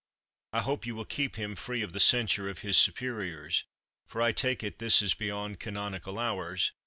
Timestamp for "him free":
1.35-1.83